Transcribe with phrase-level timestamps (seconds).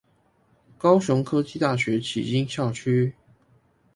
[0.79, 3.13] 高雄科技大學旗津校區